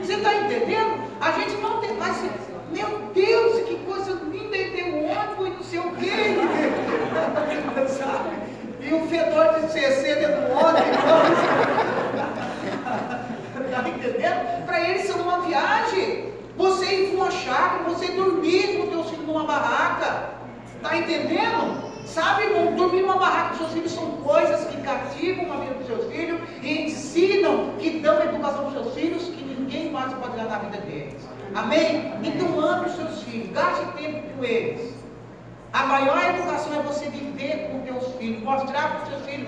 Você 0.02 0.14
está 0.14 0.34
entendendo? 0.34 1.02
A 1.20 1.32
gente 1.32 1.56
não 1.60 1.78
tem 1.80 1.92
mais. 1.94 2.20
Meu 2.72 2.98
Deus, 3.14 3.60
que 3.66 3.76
coisa 3.86 4.12
linda! 4.30 4.56
E 4.56 4.70
tem 4.72 4.92
um 4.94 5.10
ônibus 5.10 5.46
e 5.46 5.50
não 5.50 5.62
sei 5.62 5.78
o 5.78 5.90
quê. 5.92 6.34
Sabe? 7.88 8.36
E 8.80 8.94
um 8.94 9.06
CC 9.78 10.14
dentro 10.16 10.42
do 10.42 10.52
ônibus. 10.52 11.38
Está 13.64 13.88
entendendo? 13.88 14.66
Para 14.66 14.88
eles 14.88 15.06
são 15.06 15.20
uma 15.20 15.40
viagem. 15.40 16.32
Você 16.56 16.86
ir 16.86 17.14
uma 17.14 17.30
chácara, 17.30 17.84
você 17.84 18.08
dormir 18.08 18.76
com 18.76 18.84
o 18.84 18.86
teu 18.88 19.04
filho 19.04 19.22
numa 19.22 19.44
barraca. 19.44 20.30
Está 20.74 20.96
entendendo? 20.96 21.88
Sabe, 22.04 22.44
irmão, 22.44 22.74
dormir 22.74 23.02
numa 23.02 23.18
barraca 23.18 23.50
com 23.50 23.56
seus 23.58 23.72
filhos 23.72 23.92
são 23.92 24.10
coisas 24.22 24.64
que 24.66 24.80
cativam 24.80 25.52
a 25.52 25.56
vida 25.58 25.74
dos 25.74 25.86
seus 25.86 26.12
filhos 26.12 26.40
e 26.62 26.86
ensinam, 26.86 27.74
que 27.78 28.00
dão 28.00 28.20
educação 28.20 28.64
para 28.64 28.82
seus 28.82 28.94
filhos, 28.94 29.22
que 29.24 29.44
ninguém 29.44 29.92
mais 29.92 30.12
pode 30.14 30.36
dar 30.36 30.44
na 30.44 30.58
vida 30.58 30.78
deles. 30.78 31.14
Amém? 31.54 32.12
Então 32.24 32.60
ame 32.60 32.86
os 32.86 32.96
seus 32.96 33.22
filhos, 33.22 33.52
gaste 33.52 33.84
tempo 33.96 34.22
com 34.36 34.44
eles. 34.44 34.94
A 35.72 35.84
maior 35.84 36.18
educação 36.30 36.72
é 36.80 36.82
você 36.82 37.10
viver 37.10 37.68
com 37.68 37.78
os 37.78 37.84
teus 37.84 38.16
filhos, 38.16 38.42
mostrar 38.42 38.88
para 38.88 39.02
os 39.02 39.08
seus 39.10 39.26
filhos 39.26 39.46